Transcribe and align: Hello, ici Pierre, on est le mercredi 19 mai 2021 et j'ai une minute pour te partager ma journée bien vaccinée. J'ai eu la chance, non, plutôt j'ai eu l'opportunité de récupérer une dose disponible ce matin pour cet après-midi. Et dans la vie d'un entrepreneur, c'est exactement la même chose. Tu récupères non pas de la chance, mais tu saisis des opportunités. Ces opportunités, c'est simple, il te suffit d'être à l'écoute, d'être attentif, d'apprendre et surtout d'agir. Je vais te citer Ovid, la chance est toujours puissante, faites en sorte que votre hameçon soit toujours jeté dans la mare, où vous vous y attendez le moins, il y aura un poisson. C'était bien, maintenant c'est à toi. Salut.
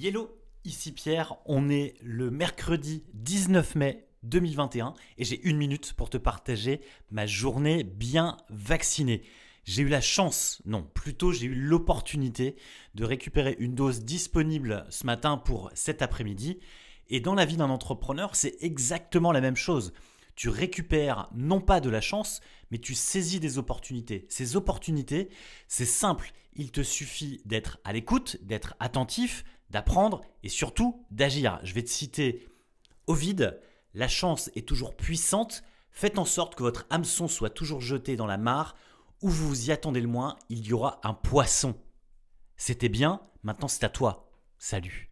Hello, 0.00 0.30
ici 0.64 0.92
Pierre, 0.92 1.34
on 1.44 1.68
est 1.68 1.96
le 2.02 2.30
mercredi 2.30 3.02
19 3.14 3.74
mai 3.74 4.06
2021 4.22 4.94
et 5.16 5.24
j'ai 5.24 5.40
une 5.42 5.56
minute 5.56 5.92
pour 5.94 6.08
te 6.08 6.16
partager 6.16 6.80
ma 7.10 7.26
journée 7.26 7.82
bien 7.82 8.36
vaccinée. 8.48 9.22
J'ai 9.64 9.82
eu 9.82 9.88
la 9.88 10.00
chance, 10.00 10.62
non, 10.66 10.84
plutôt 10.94 11.32
j'ai 11.32 11.46
eu 11.46 11.54
l'opportunité 11.56 12.54
de 12.94 13.04
récupérer 13.04 13.56
une 13.58 13.74
dose 13.74 14.04
disponible 14.04 14.86
ce 14.88 15.04
matin 15.04 15.36
pour 15.36 15.68
cet 15.74 16.00
après-midi. 16.00 16.60
Et 17.08 17.18
dans 17.18 17.34
la 17.34 17.44
vie 17.44 17.56
d'un 17.56 17.70
entrepreneur, 17.70 18.36
c'est 18.36 18.56
exactement 18.60 19.32
la 19.32 19.40
même 19.40 19.56
chose. 19.56 19.92
Tu 20.36 20.48
récupères 20.48 21.28
non 21.34 21.60
pas 21.60 21.80
de 21.80 21.90
la 21.90 22.00
chance, 22.00 22.40
mais 22.70 22.78
tu 22.78 22.94
saisis 22.94 23.40
des 23.40 23.58
opportunités. 23.58 24.26
Ces 24.28 24.54
opportunités, 24.54 25.28
c'est 25.66 25.84
simple, 25.84 26.32
il 26.54 26.70
te 26.70 26.82
suffit 26.82 27.40
d'être 27.44 27.78
à 27.82 27.92
l'écoute, 27.92 28.36
d'être 28.42 28.76
attentif, 28.78 29.44
d'apprendre 29.70 30.22
et 30.42 30.48
surtout 30.48 31.06
d'agir. 31.10 31.60
Je 31.62 31.74
vais 31.74 31.82
te 31.82 31.90
citer 31.90 32.46
Ovid, 33.06 33.60
la 33.94 34.08
chance 34.08 34.50
est 34.54 34.66
toujours 34.66 34.96
puissante, 34.96 35.62
faites 35.90 36.18
en 36.18 36.24
sorte 36.24 36.54
que 36.54 36.62
votre 36.62 36.86
hameçon 36.90 37.28
soit 37.28 37.50
toujours 37.50 37.80
jeté 37.80 38.16
dans 38.16 38.26
la 38.26 38.38
mare, 38.38 38.76
où 39.22 39.28
vous 39.28 39.48
vous 39.48 39.68
y 39.68 39.72
attendez 39.72 40.00
le 40.00 40.08
moins, 40.08 40.36
il 40.48 40.66
y 40.66 40.72
aura 40.72 41.00
un 41.02 41.14
poisson. 41.14 41.74
C'était 42.56 42.88
bien, 42.88 43.20
maintenant 43.42 43.68
c'est 43.68 43.84
à 43.84 43.88
toi. 43.88 44.30
Salut. 44.58 45.10